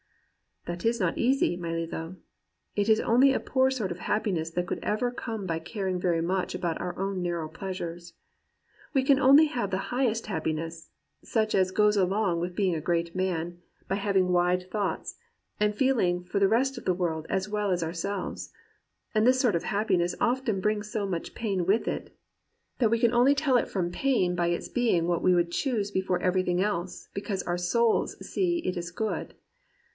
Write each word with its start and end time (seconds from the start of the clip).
*" 0.21 0.65
'That 0.65 0.85
is 0.85 0.99
not 0.99 1.17
easy, 1.17 1.55
my 1.57 1.71
Lillo. 1.73 2.15
It 2.75 2.87
is 2.89 2.99
only 2.99 3.33
a 3.33 3.39
poor 3.39 3.69
sort 3.69 3.91
of 3.91 3.99
happiness 3.99 4.49
that 4.51 4.65
could 4.67 4.79
ever 4.83 5.11
come 5.11 5.45
by 5.45 5.57
caring 5.59 5.99
very 5.99 6.21
much 6.21 6.55
about 6.55 6.79
our 6.81 6.97
own 6.99 7.21
narrow 7.21 7.47
pleasures. 7.47 8.13
We 8.93 9.03
can 9.03 9.19
only 9.19 9.45
have 9.47 9.69
the 9.69 9.77
highest 9.93 10.27
happiness, 10.27 10.89
such 11.23 11.53
as 11.53 11.71
goes 11.71 11.97
along 11.97 12.39
with 12.39 12.55
being 12.55 12.75
a 12.75 12.81
great 12.81 13.15
man, 13.15 13.59
by 13.87 13.95
having 13.95 14.29
wide 14.31 14.69
thoughts, 14.71 15.17
and 15.59 15.75
feeling 15.75 16.23
for 16.23 16.39
the 16.39 16.47
rest 16.47 16.77
of 16.79 16.85
the 16.85 16.93
world 16.95 17.25
as 17.29 17.49
well 17.49 17.71
as 17.71 17.83
ourselves; 17.83 18.51
and 19.13 19.25
this 19.25 19.39
sort 19.39 19.55
of 19.55 19.63
happiness 19.63 20.15
often 20.19 20.61
brings 20.61 20.91
so 20.91 21.05
much 21.07 21.35
pain 21.35 21.65
with 21.65 21.87
it, 21.87 22.15
that 22.79 22.91
we 22.91 22.99
can 22.99 23.13
only 23.13 23.33
tell 23.35 23.55
lol 23.55 23.63
COMPANIONABLE 23.63 23.87
BOOKS 23.91 23.95
it 23.95 24.01
from 24.01 24.01
pain 24.03 24.35
by 24.35 24.47
its 24.47 24.67
being 24.67 25.07
what 25.07 25.23
we 25.23 25.35
would 25.35 25.51
choose 25.51 25.91
before 25.91 26.21
everything 26.21 26.61
else, 26.61 27.07
because 27.13 27.43
our 27.43 27.57
souls 27.57 28.15
see 28.27 28.59
it 28.65 28.77
is 28.77 28.89
good. 28.89 29.33